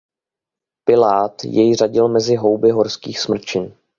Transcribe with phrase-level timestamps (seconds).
[0.83, 3.75] Pilát jej řadil mezi houby horských smrčin.